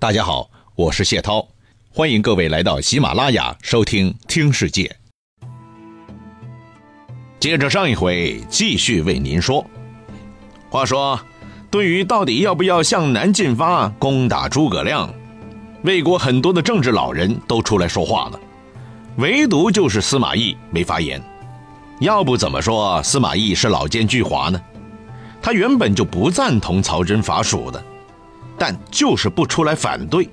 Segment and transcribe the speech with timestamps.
[0.00, 1.46] 大家好，我是谢涛，
[1.92, 4.96] 欢迎各位来到喜马拉雅收听《听世界》。
[7.38, 9.62] 接着上一回，继续为您说。
[10.70, 11.20] 话说，
[11.70, 15.12] 对于到底要不要向南进发攻打诸葛亮，
[15.82, 18.40] 魏国很多的政治老人都出来说话了，
[19.18, 21.22] 唯独就是司马懿没发言。
[22.00, 24.58] 要不怎么说司马懿是老奸巨猾呢？
[25.42, 27.84] 他原本就不赞同曹真伐蜀的。
[28.60, 30.28] 但就是不出来反对，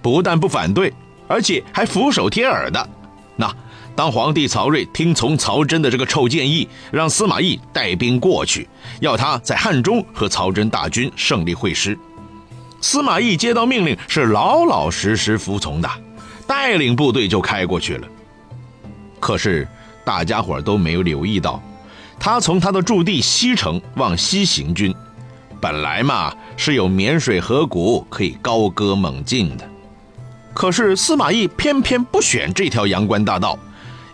[0.00, 0.90] 不但不反对，
[1.28, 2.88] 而且还俯首帖耳的。
[3.36, 3.54] 那
[3.94, 8.66] 当皇帝曹睿听从曹真的这个臭建议，让司马懿带兵过去，
[9.00, 11.98] 要他在汉中和曹真大军胜利会师。
[12.80, 15.90] 司马懿接到命令是老老实实服从的，
[16.46, 18.08] 带领部队就开过去了。
[19.20, 19.68] 可是
[20.06, 21.62] 大家伙都没有留意到，
[22.18, 24.94] 他从他的驻地西城往西行军。
[25.60, 29.68] 本来嘛是有绵水河谷可以高歌猛进的，
[30.54, 33.58] 可是司马懿偏偏不选这条阳关大道，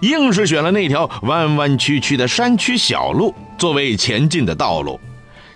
[0.01, 4.99] 硬是选了那条弯弯曲曲的山区小路作为前进的道路，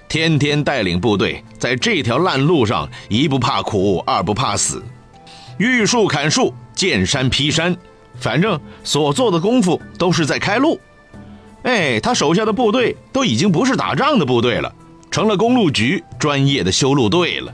[0.08, 4.82] 天天带领部队在这条烂路上，一不怕苦，二不怕死，
[5.58, 7.76] 遇树砍树，见山劈山，
[8.20, 10.78] 反正所做的功夫都是在开路。
[11.62, 14.72] 哎，他手下的部队都已经不是打仗的部队了。
[15.10, 17.52] 成了公路局专业的修路队了，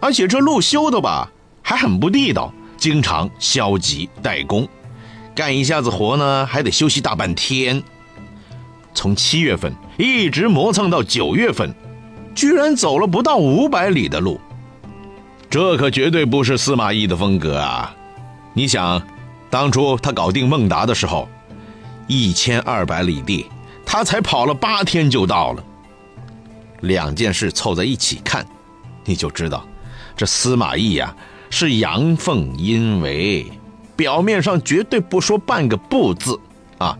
[0.00, 1.30] 而且这路修的吧
[1.62, 4.68] 还很不地道，经常消极怠工，
[5.34, 7.82] 干一下子活呢还得休息大半天。
[8.92, 11.74] 从七月份一直磨蹭到九月份，
[12.34, 14.40] 居然走了不到五百里的路，
[15.50, 17.94] 这可绝对不是司马懿的风格啊！
[18.52, 19.02] 你想，
[19.50, 21.28] 当初他搞定孟达的时候，
[22.06, 23.46] 一千二百里地，
[23.84, 25.64] 他才跑了八天就到了。
[26.84, 28.46] 两件事凑在一起看，
[29.04, 29.66] 你就知道，
[30.16, 31.14] 这司马懿呀
[31.50, 33.46] 是阳奉阴违，
[33.96, 36.38] 表面上绝对不说半个不字
[36.78, 36.96] 啊，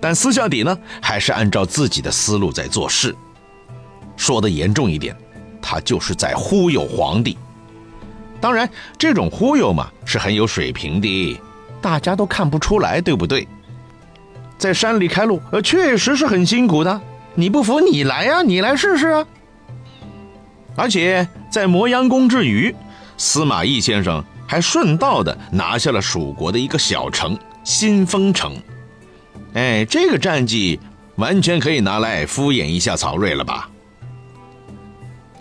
[0.00, 3.14] 但私下底呢还是按照自己的思路在做事。
[4.16, 5.16] 说的严重一点，
[5.60, 7.36] 他就是在忽悠皇帝。
[8.40, 8.68] 当然，
[8.98, 11.40] 这种忽悠嘛是很有水平的，
[11.80, 13.46] 大家都看不出来，对不对？
[14.58, 17.00] 在山里开路，呃，确实是很辛苦的。
[17.34, 19.26] 你不服，你来呀，你来试试啊！
[20.76, 22.74] 而且在磨阳宫之余，
[23.16, 28.54] 司马懿先生还顺道的拿下了蜀国的一个小城新丰城。
[29.54, 30.78] 哎，这个战绩
[31.16, 33.70] 完全可以拿来敷衍一下曹睿了吧？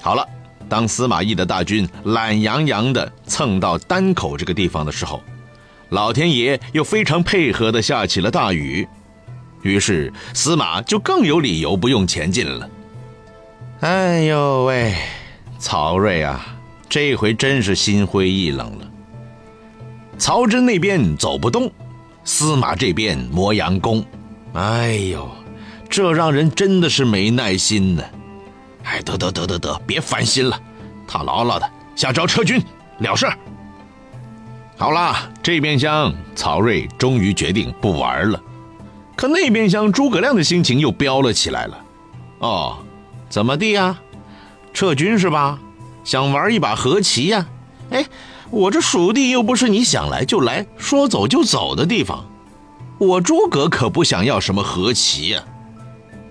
[0.01, 0.25] 好了，
[0.69, 5.21] 当司马懿的大军懒洋洋的蹭到丹口这个地方的时候，
[5.89, 8.87] 老天爷又非常配合的下起了大雨。
[9.63, 12.69] 于是司马就更有理由不用前进了。
[13.81, 14.95] 哎呦喂，
[15.65, 16.45] 曹睿啊，
[16.87, 18.87] 这回真是心灰意冷了。
[20.15, 21.71] 曹真那边走不动，
[22.23, 24.05] 司马这边磨洋工，
[24.53, 25.27] 哎呦，
[25.89, 28.03] 这让人真的是没耐心呢。
[28.83, 30.61] 哎，得得得得得，别烦心了，
[31.07, 32.61] 他牢牢的下诏撤军
[32.99, 33.25] 了事。
[34.77, 38.39] 好啦，这边厢曹睿终于决定不玩了。
[39.15, 41.85] 可那边厢诸葛亮的心情又飙了起来了，
[42.37, 42.77] 哦，
[43.29, 43.99] 怎么地呀？
[44.75, 45.57] 撤军是吧？
[46.03, 47.47] 想玩一把和棋呀？
[47.89, 48.05] 哎，
[48.51, 52.23] 我这蜀地又不是你想来就来说走就走的地方，
[52.99, 55.41] 我诸葛可不想要什么和棋呀。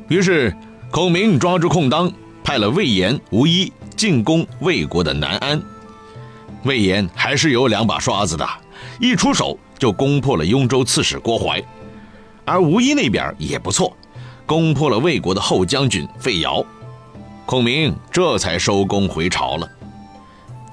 [0.08, 0.54] 于是
[0.90, 2.12] 孔明抓住空当，
[2.44, 5.60] 派了魏延、吴一进攻魏国的南安。
[6.64, 8.46] 魏延还是有两把刷子的，
[9.00, 11.62] 一出手就攻破了雍州刺史郭淮。
[12.44, 13.96] 而吴一那边也不错，
[14.44, 16.64] 攻破了魏国的后将军费尧，
[17.46, 19.70] 孔明这才收工回朝了。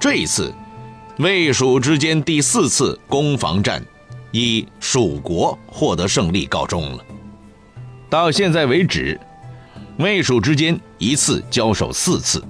[0.00, 0.52] 这一次，
[1.18, 3.84] 魏蜀之间第四次攻防战，
[4.30, 7.04] 以蜀国获得胜利告终了。
[8.08, 9.20] 到现在为止，
[9.98, 12.42] 魏蜀之间一次交手四次，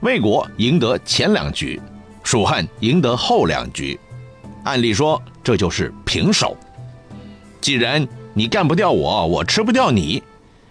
[0.00, 1.80] 魏国赢得前两局，
[2.22, 3.98] 蜀汉赢得后两局。
[4.64, 6.56] 按理说，这就是平手。
[7.60, 10.22] 既然你干不掉我，我吃不掉你，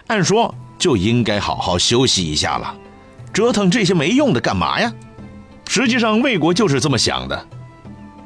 [0.07, 2.75] 按说就应该好好休息一下了，
[3.31, 4.91] 折腾这些没用的干嘛呀？
[5.67, 7.47] 实际上魏国就是这么想的。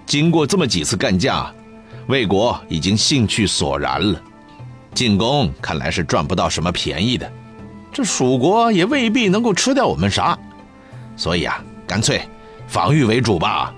[0.06, 1.52] 经过这么几次干架，
[2.08, 4.22] 魏国已经兴趣索然了，
[4.94, 7.30] 进攻看来是赚不到什么便宜的，
[7.92, 10.38] 这蜀国也未必能够吃掉我们啥，
[11.18, 12.22] 所以啊，干脆
[12.68, 13.74] 防御为主吧。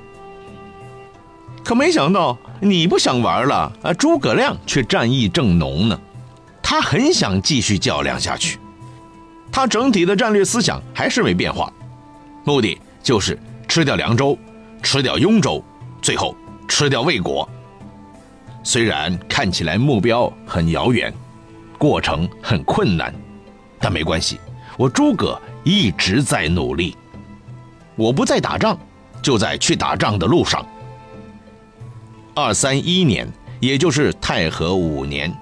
[1.63, 2.37] 可没想到。
[2.61, 3.93] 你不想玩了啊？
[3.93, 5.99] 诸葛亮却战意正浓呢，
[6.63, 8.57] 他很想继续较量下去。
[9.55, 11.71] 他整体的战略思想还是没变化，
[12.43, 14.37] 目的就是吃掉凉州，
[14.83, 15.63] 吃掉雍州，
[16.01, 16.35] 最后
[16.67, 17.49] 吃掉魏国。
[18.63, 21.13] 虽然看起来目标很遥远，
[21.77, 23.15] 过程很困难，
[23.79, 24.37] 但没关系，
[24.77, 26.93] 我诸葛一直在努力。
[27.95, 28.77] 我不在打仗，
[29.21, 30.65] 就在去打仗的路上。
[32.33, 33.25] 二三一年，
[33.61, 35.33] 也就是太和五年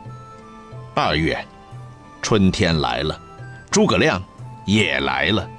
[0.94, 1.44] 二月，
[2.22, 3.20] 春天来了，
[3.74, 4.24] 诸葛亮
[4.66, 5.50] 也来了。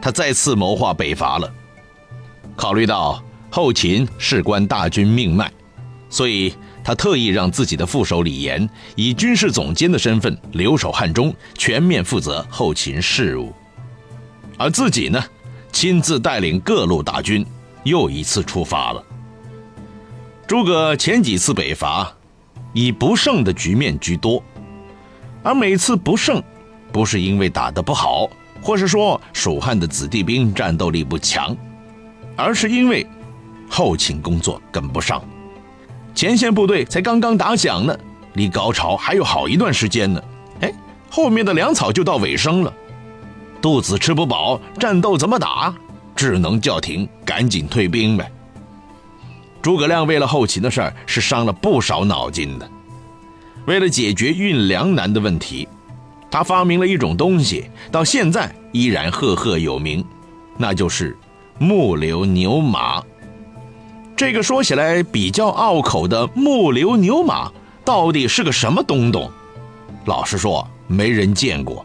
[0.00, 1.52] 他再次谋划北伐了。
[2.56, 5.52] 考虑到后秦事关大军命脉。
[6.08, 6.54] 所以
[6.84, 13.50] 他特意让自己的副手李严以军事总监的身份留守汉中，全面负责后勤事务，
[14.58, 15.24] 而自己呢，
[15.72, 17.46] 亲自带领各路大军
[17.84, 19.02] 又一次出发了。
[20.46, 22.12] 诸葛前几次北伐，
[22.74, 24.44] 以不胜的局面居多，
[25.42, 26.42] 而每次不胜，
[26.92, 28.28] 不是因为打得不好，
[28.60, 31.56] 或是说蜀汉的子弟兵战斗力不强，
[32.36, 33.06] 而是因为
[33.68, 35.22] 后勤工作跟不上。
[36.14, 37.98] 前线部队才刚刚打响呢，
[38.34, 40.22] 离高潮还有好一段时间呢。
[40.60, 40.72] 哎，
[41.10, 42.72] 后面的粮草就到尾声了，
[43.62, 45.74] 肚子吃不饱，战斗怎么打？
[46.14, 48.30] 只能叫停，赶紧退兵呗。
[49.62, 52.70] 诸葛亮为了后勤的事儿是伤了不少脑筋的。
[53.66, 55.66] 为了解决运粮难的问题，
[56.32, 60.02] 他发明了一种东西，到现在依然赫赫有名，
[60.56, 61.16] 那就是
[61.58, 63.02] 木流牛马。
[64.16, 67.52] 这个说起来比较拗口的木流牛马
[67.84, 69.30] 到底是个什么东东？
[70.06, 71.84] 老实说，没人见过，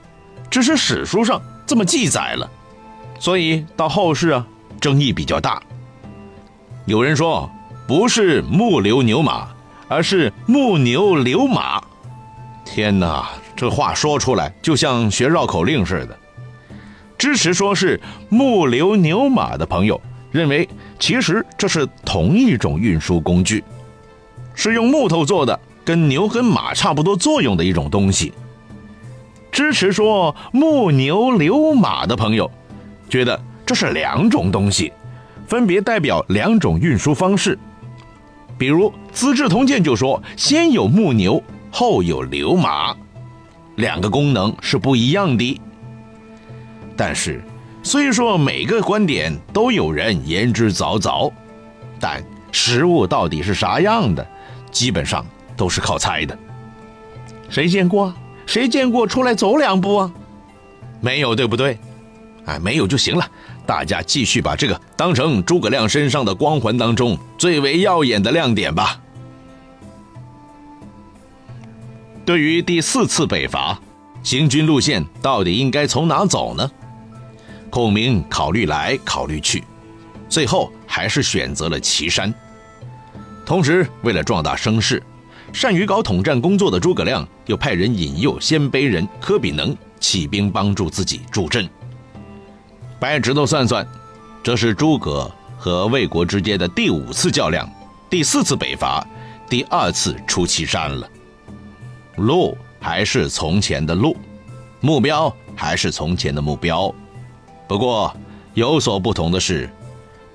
[0.50, 2.50] 只是史书上这么记载了，
[3.20, 4.48] 所以到后世啊，
[4.80, 5.62] 争议比较大。
[6.86, 7.50] 有人说
[7.86, 9.50] 不是木流牛马，
[9.90, 11.84] 而是木牛流马。
[12.64, 16.18] 天哪，这话说出来就像学绕口令似的。
[17.18, 18.00] 支持说是
[18.30, 20.00] 木流牛马的朋友。
[20.30, 20.68] 认为
[21.00, 23.64] 其实这是同一种运输工具，
[24.54, 28.34] 是用木头做的，跟牛跟马差不多作用的一种东西。
[29.52, 32.52] 支持说木牛流马的朋友，
[33.10, 34.92] 觉得这是两种东西，
[35.48, 37.58] 分别代表两种运输方式。
[38.58, 42.96] 比如《资治通鉴》就说先有木牛，后有流马，
[43.78, 45.60] 两个功能是不一样的。
[46.96, 47.42] 但是。
[47.84, 51.32] 虽说每个观点都有人言之凿凿，
[52.02, 52.22] 但
[52.52, 54.28] 实物到底是啥样的，
[54.72, 55.26] 基本上
[55.56, 56.38] 都是靠猜的。
[57.50, 58.14] 谁见过？
[58.46, 59.08] 谁见过？
[59.08, 60.12] 出来走两步啊？
[61.00, 61.80] 没有，对不对？
[62.44, 63.26] 哎，没有就行了。
[63.66, 69.00] 大家继续把这个当成诸葛亮身上的光环当中最为耀眼的亮点吧。
[72.28, 73.80] 对于第四次北伐，
[74.22, 76.70] 行军路线到底应该从哪走呢？
[77.70, 79.64] 孔明考虑来考虑去，
[80.28, 82.34] 最后还是选择了岐山。
[83.46, 85.02] 同时，为了壮大声势，
[85.54, 91.66] 善于搞统战工作的诸葛亮又派人引诱鲜卑人柯比能起兵帮助自己助阵。
[93.00, 93.88] 掰指头算算，
[94.44, 97.72] 这是诸葛和魏国之间的第五次较量，
[98.10, 99.08] 第四次北伐，
[99.50, 101.10] 第二次出岐山了。
[102.18, 104.16] 路还是从前的路，
[104.82, 106.94] 目标还是从前的目标。
[107.68, 108.16] 不过，
[108.54, 109.70] 有所不同的是，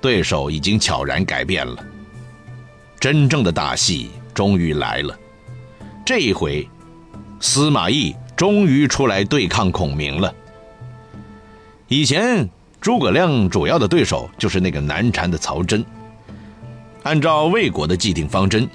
[0.01, 1.85] 对手已经悄然改变了。
[2.99, 5.17] 真正的大戏终于来了，
[6.05, 6.67] 这一回，
[7.39, 10.33] 司马懿终于出来对抗孔明了。
[11.89, 12.49] 以前
[12.79, 15.85] 诸葛亮主要的对手就是那个难缠的曹真。
[17.03, 18.69] 按照魏国的既定方针，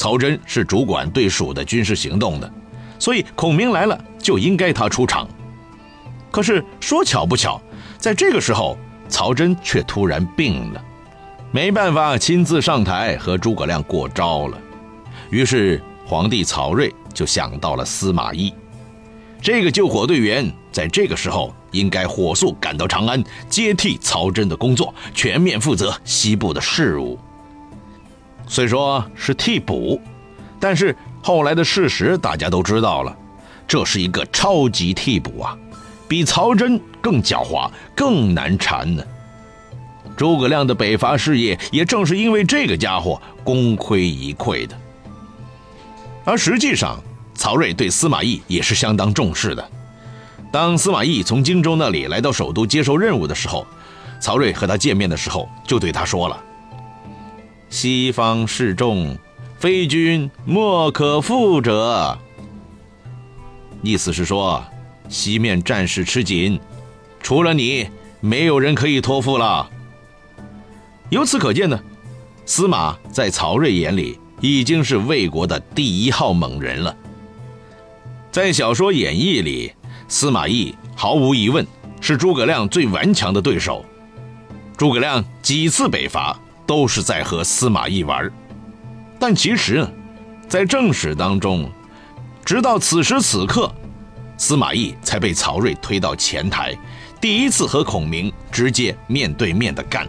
[0.00, 2.50] 曹真是主管对蜀的军事行动的，
[2.98, 5.28] 所以孔明来了就应该他出场。
[6.30, 7.60] 可是说巧不巧。
[7.98, 8.78] 在这个时候，
[9.10, 10.82] 曹真却突然病了，
[11.52, 14.58] 没办法亲自上台和诸葛亮过招了。
[15.28, 18.54] 于是皇帝曹睿就想到了司马懿，
[19.42, 27.18] 这个救火队员在这个时候应该火速赶到长安，接替曹真的工作，全面负责西部的事务。
[28.50, 30.00] 虽说是替补，
[30.58, 33.16] 但是后来的事实大家都知道了，
[33.68, 35.56] 这是一个超级替补啊！
[36.08, 39.04] 比曹真更狡猾，更难缠呢。
[40.16, 44.76] 诸葛亮的北伐事业也正是因为这个家伙功亏一篑的。
[46.24, 47.00] 而实际上，
[47.36, 49.70] 曹睿对司马懿也是相当重视的。
[50.50, 53.64] 当司马懿从荆州那里来到首都接受任务的时候，
[54.20, 56.36] 曹睿和他见面的时候就对他说了
[57.70, 59.16] ：“西方势众，
[59.58, 62.18] 非君莫可负者。”
[63.82, 64.62] 意思是说。
[65.08, 66.60] 西面战事吃紧，
[67.20, 67.88] 除了你，
[68.20, 69.68] 没有人可以托付了。
[71.08, 71.80] 由此可见呢，
[72.46, 76.96] 司马在曹睿眼里已经是魏国的第一号猛人了。
[78.30, 79.72] 在小说演义里，
[80.06, 81.66] 司马懿毫无疑问
[82.00, 83.84] 是诸葛亮最顽强的对手。
[84.76, 86.38] 诸葛亮几次北伐
[86.70, 88.30] 都是在和司马懿玩，
[89.18, 89.84] 但其实，
[90.46, 91.68] 在正史当中，
[92.44, 93.68] 直到此时此刻，
[94.38, 96.72] 司马懿才被曹睿推到前台，
[97.20, 100.06] 第一次和孔明直接面对面的干。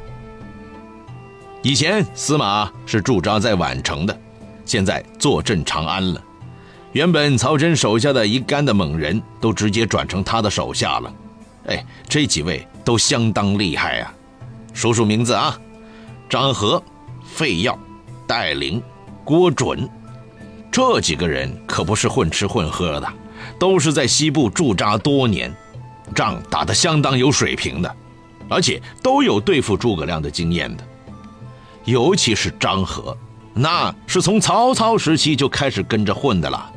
[1.63, 4.15] 以前司马是驻扎在宛城的，
[4.63, 6.23] 现在坐镇长安了。
[6.91, 11.11] 原本曹真手下的一干的猛人都直接转成他的手下了，
[11.65, 14.13] 哎，这几位都相当厉害啊！
[14.75, 15.57] 数数名字啊：
[16.31, 16.81] 张合、
[17.25, 17.77] 费耀、
[18.25, 18.81] 戴陵、
[19.25, 19.89] 郭准，
[20.71, 23.13] 这几个人可不是混吃混喝的，
[23.59, 25.53] 都是在西部驻扎多年，
[26.15, 27.95] 仗打得相当有水平的，
[28.47, 30.83] 而且都有对付诸葛亮的经验的。
[31.83, 33.17] 尤其是张合，
[33.53, 36.71] 那是从曹操时期就开始跟着混的了。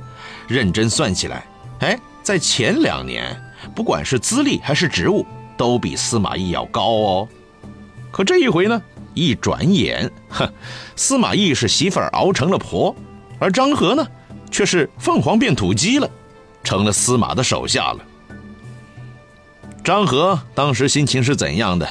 [0.48, 1.46] 认真算起来，
[1.78, 3.40] 哎，在前两年，
[3.72, 5.24] 不管是资历还是职务，
[5.56, 7.28] 都比司马懿要高哦。
[8.10, 8.82] 可这一回呢，
[9.14, 10.46] 一转眼，哼，
[10.96, 12.94] 司马懿是媳妇儿熬成了婆，
[13.38, 14.06] 而张合呢，
[14.50, 16.10] 却是凤凰变土鸡了，
[16.62, 17.98] 成了司马的手下了。
[19.82, 21.88] 张合当时心情是怎样的？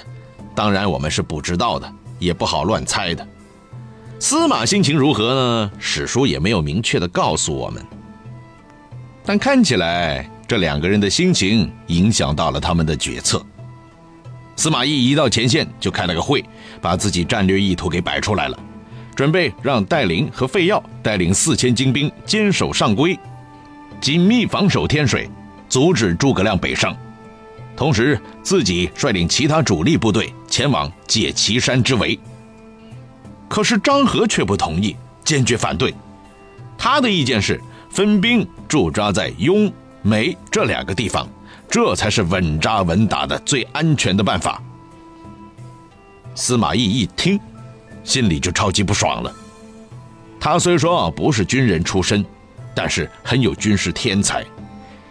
[0.55, 3.27] 当然我们是不知道的，也不好乱猜的。
[4.19, 5.71] 司马心情如何呢？
[5.79, 7.85] 史书也没有明确的告诉我们。
[9.25, 13.45] 但看起来，这两个人的心情影响到了他们的决策。
[14.55, 16.43] 司马懿一到前线就开了个会，
[16.81, 18.57] 把自己战略意图给摆出来了，
[19.15, 23.17] 准备让戴陵和费耀带领四千精兵坚守上邽，
[23.99, 25.29] 紧密防守天水，
[25.67, 26.95] 阻止诸葛亮北上。
[27.75, 32.19] 同时，自己率领其他主力部队前往解岐山之围。
[33.49, 35.93] 可是张合却不同意，坚决反对。
[36.77, 37.59] 他的意见是。
[37.89, 41.29] 分兵驻扎在雍、梅这两个地方，
[41.73, 44.61] 这才是稳扎稳打的最安全的办法。
[46.35, 47.39] 司马懿一听，
[48.03, 49.35] 心里就超级不爽了。
[50.39, 52.23] 他虽说不是军人出身，
[52.75, 54.45] 但是很有军事天才，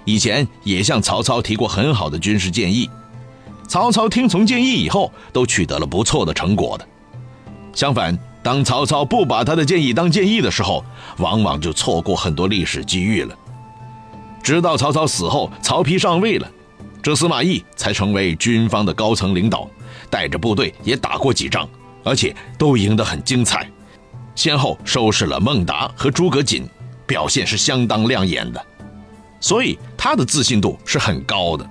[0.05, 2.89] 以前也向曹操提过很好的军事建议。
[3.67, 6.87] 曹操听从建议以后，都取得了不错的成果的。
[7.75, 10.85] 相反，当曹操不把他的建议当建议的时候，
[11.19, 13.37] 往往就错过很多历史机遇了。
[14.43, 16.51] 直到曹操死后，曹丕上位了，
[17.03, 19.69] 这司马懿才成为军方的高层领导，
[20.11, 21.69] 带着部队也打过几仗，
[22.03, 23.71] 而且都赢得很精彩，
[24.35, 26.69] 先后收拾了孟达和诸葛瑾，
[27.07, 28.65] 表现是相当亮眼的，
[29.41, 31.69] 所以他的自信度是很高的。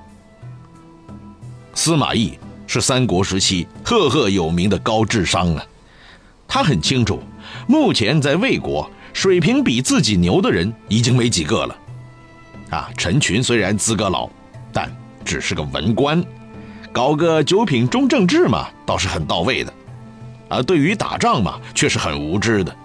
[1.74, 2.38] 司马懿
[2.68, 5.66] 是三国时期赫赫有名的高智商啊。
[6.48, 7.22] 他很清楚，
[7.68, 11.76] 目前在魏国水平比自己牛的人已经没几个了。
[12.72, 14.28] 啊，陈群虽然资格老，
[14.74, 14.92] 但
[15.24, 16.24] 只是个文官，
[16.92, 19.72] 搞个九品中正制嘛，倒是很到位的。
[20.50, 22.76] 而对于打仗嘛，却是很无知的。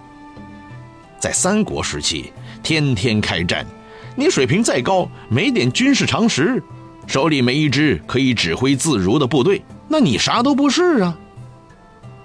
[1.19, 3.65] 在三国时期，天天开战，
[4.15, 6.61] 你水平再高，没点军事常识，
[7.07, 11.17] 手里没一支可以指挥自如的部队，那你啥都不是啊。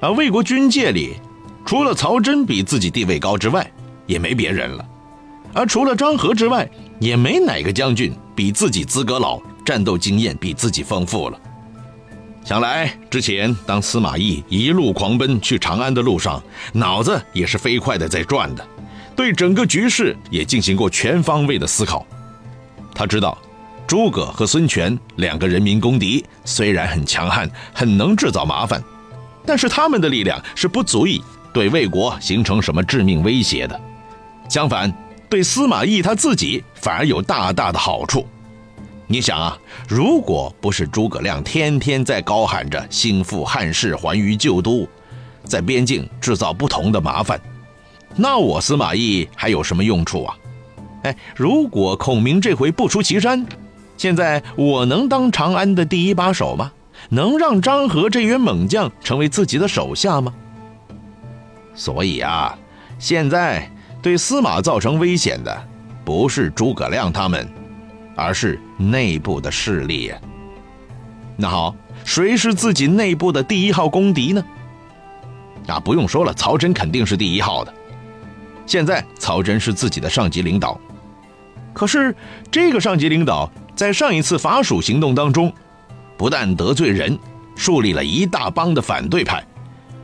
[0.01, 1.17] 而魏国军界里。
[1.65, 3.65] 除了曹真比自己地位高之外，
[4.07, 4.85] 也没别人了。
[5.55, 6.69] 而除了张合之外，
[6.99, 11.39] 也没哪个将军比自己资格老、战斗经验比自己丰富了。
[12.45, 16.43] 想来之前当司马懿一路狂奔去长安的路上，
[16.73, 18.67] 脑子也是飞快的在转的，
[19.15, 22.05] 对整个局势也进行过全方位的思考。
[22.95, 23.39] 他知道，
[23.87, 28.83] 诸葛和孙权两个人民公敌，虽然很强悍，很能制造麻烦，
[29.47, 31.23] 但是他们的力量是不足以。
[31.53, 33.81] 对魏国形成什么致命威胁的？
[34.49, 34.93] 相反，
[35.33, 38.29] 对司马懿他自己反而有大大的好处。
[39.07, 39.59] 你想啊，
[39.89, 44.87] 如果不是诸葛亮天天在高喊着兴复汉室、还于旧都，
[45.43, 47.41] 在边境制造不同的麻烦，
[48.15, 50.37] 那我司马懿还有什么用处啊？
[51.05, 53.47] 哎，如果孔明这回不出祁山，
[53.97, 56.71] 现在我能当长安的第一把手吗？
[57.09, 60.35] 能让张合这员猛将成为自己的手下吗？
[61.75, 62.55] 所以啊，
[62.99, 63.67] 现在
[64.03, 65.69] 对司马造成危险的，
[66.05, 67.49] 不是诸葛亮他们，
[68.17, 70.19] 而是内部的势力呀。
[71.37, 74.45] 那好，谁是自己内部的第一号公敌呢？
[75.69, 77.73] 啊，不用说了，曹真肯定是第一号的。
[78.67, 80.79] 现在曹真是自己的上级领导，
[81.73, 82.15] 可是
[82.51, 85.53] 这个上级领导在上一次伐蜀行动当中，
[86.17, 87.17] 不但得罪人，
[87.55, 89.43] 树立了一大帮的反对派。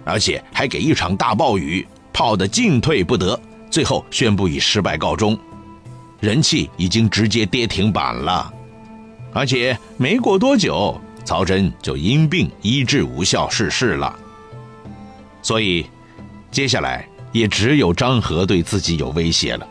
[0.05, 3.39] 而且还给一场大暴雨泡得进退不得，
[3.71, 5.39] 最后宣布以失败告终，
[6.21, 8.53] 人气已经直接跌停板了。
[9.33, 14.15] 而且没过多久，曹真就因病医治无效逝世了。
[15.43, 15.87] 所以，
[16.51, 19.67] 接下来也只有张和对自己有威胁了。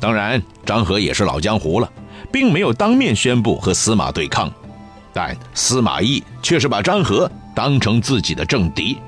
[0.00, 1.92] 当然，张和也是老江湖了，
[2.32, 4.50] 并没有当面宣布和司马对抗，
[5.12, 8.98] 但司马懿却是把张和当成自己的政敌。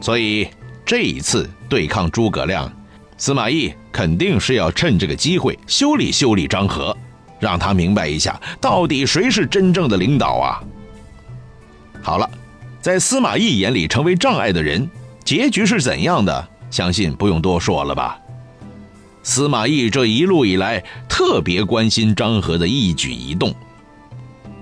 [0.00, 0.48] 所以
[0.88, 2.72] 这一次对抗诸葛亮，
[3.18, 6.96] 司马懿肯定是要趁这个机会修理修理张和。
[7.38, 10.64] 让他明白一下，到底谁是真正的领导啊？
[12.00, 12.28] 好了，
[12.80, 14.88] 在司马懿眼里成为障碍的人，
[15.26, 16.48] 结局是怎样的？
[16.70, 18.18] 相信不用多说了吧。
[19.22, 23.54] 司马懿这一路以来特别关心张合的一举一动，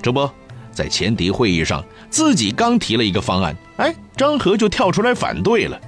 [0.03, 0.29] 这不
[0.73, 5.81] 在前敌会议上，自己刚提了一个方案，哎，张合就跳出来反对了。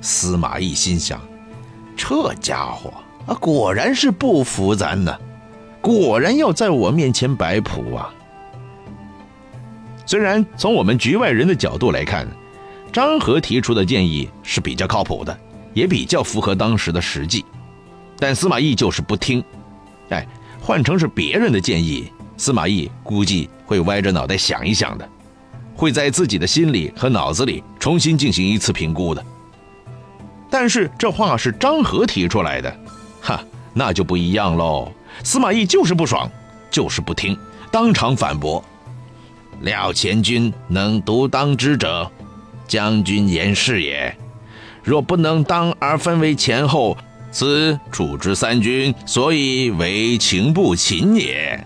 [0.00, 1.20] 司马懿心想：
[1.96, 2.92] 这家伙
[3.26, 5.16] 啊，果然是不服咱呢。
[5.80, 8.12] 果然要在我面前摆谱啊！
[10.04, 12.28] 虽然从我们局外人的角度来看，
[12.92, 15.38] 张和提出的建议是比较靠谱的，
[15.72, 17.44] 也比较符合当时的实际，
[18.18, 19.42] 但司马懿就是不听。
[20.10, 20.26] 哎，
[20.60, 25.08] 换成是别人的建议，司马懿估计会歪着脑袋想一想的，
[25.74, 29.24] 会在自己的心里和脑子里重新进行一次评估的。
[30.50, 32.76] 但是这话是张合提出来的，
[33.22, 33.40] 哈，
[33.72, 34.90] 那就不一样喽。
[35.22, 36.28] 司马懿就是不爽，
[36.70, 37.38] 就是不听，
[37.70, 38.62] 当场反驳
[39.62, 42.10] ：“料前军能独当之者，
[42.66, 44.14] 将军言是也。
[44.82, 46.96] 若不能当而分为前后，
[47.30, 51.62] 此处之三军，所以为情不勤也。”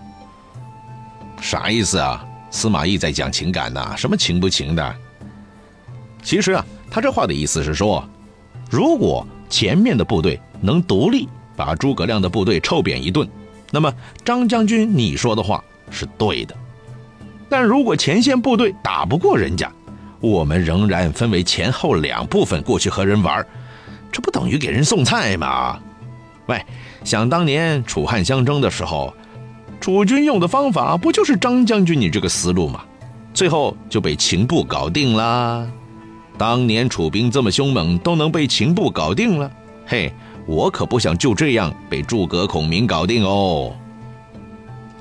[1.41, 2.23] 啥意思啊？
[2.51, 3.93] 司马懿在讲情感呢？
[3.97, 4.95] 什么情不情的？
[6.23, 8.07] 其实啊，他这话的意思是说，
[8.69, 11.27] 如果前面的部队能独立。
[11.57, 13.25] 把诸葛亮的部队臭扁一顿，
[13.71, 13.89] 那么
[14.25, 16.53] 张将军你说的话是对的。
[17.47, 19.71] 但如果前线部队打不过人家，
[20.19, 23.41] 我们仍然分为前后两部分过去和人玩，
[24.11, 25.79] 这不等于给人送菜吗？
[26.47, 26.61] 喂，
[27.05, 29.13] 想当年楚汉相争的时候，
[29.79, 32.83] 楚军用的方法不就是张将军你这个思路吗？
[33.33, 35.71] 最后就被秦部搞定了。
[36.37, 39.51] 当年楚兵这么凶猛，都能被秦部搞定了，
[39.85, 40.11] 嘿。
[40.47, 43.73] 我可不想就这样被诸葛孔明搞定哦。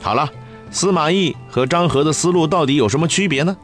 [0.01, 0.27] 好了，
[0.71, 3.55] 司马懿和张合的思路到底有什么区别呢？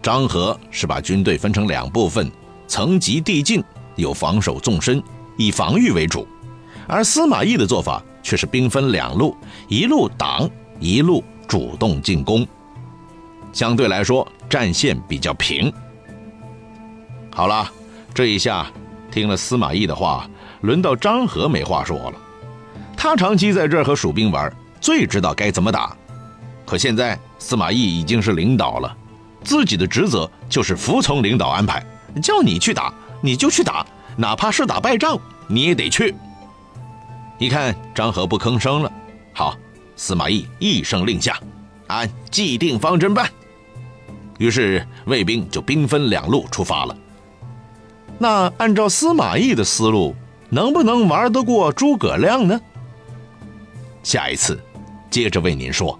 [0.00, 2.30] 张合是把军队分成两部分，
[2.68, 3.60] 层级递进，
[3.96, 5.02] 有防守纵深，
[5.36, 6.24] 以防御为主；
[6.86, 9.36] 而司马懿的做法却是兵分两路，
[9.66, 12.46] 一路挡，一路主动进攻，
[13.52, 15.72] 相对来说战线比较平。
[17.36, 17.70] 好了，
[18.14, 18.66] 这一下
[19.12, 20.26] 听了司马懿的话。
[20.62, 22.14] 轮到张合没话说了，
[22.96, 25.94] 他长期在这儿和蜀兵玩，最知道该怎么打。
[26.64, 28.96] 可现在司马懿已经是领导了，
[29.44, 31.84] 自己的职责就是服从领导安排，
[32.22, 33.84] 叫你去打你就去打，
[34.16, 36.14] 哪怕是打败仗你也得去。
[37.38, 38.90] 一看张合不吭声了，
[39.34, 39.54] 好，
[39.94, 41.38] 司马懿一声令下，
[41.88, 43.30] 按既定方针办。
[44.38, 46.96] 于是卫兵就兵分两路出发了。
[48.18, 50.14] 那按照司马懿的思路。
[50.48, 52.60] 能不能玩得过诸葛亮呢？
[54.04, 54.62] 下一次，
[55.10, 55.98] 接着为您说。